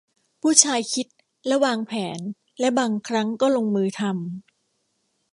[0.41, 1.07] ผู้ชายคิด
[1.47, 2.19] และวางแผน
[2.59, 4.15] และบางครั้งก็ลงมือทำ